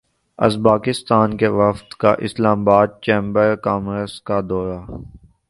Uzbekistan 0.39 1.35
کے 1.37 1.47
وفد 1.57 1.93
کا 2.01 2.11
اسلام 2.27 2.63
باد 2.65 2.87
چیمبر 3.01 3.55
کامرس 3.63 4.19
کا 4.21 4.39
دورہ 4.49 4.79